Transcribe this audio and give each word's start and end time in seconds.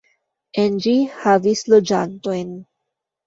En 0.61 0.79
ĝi 0.85 0.93
havis 1.17 1.61
loĝantojn. 1.73 2.57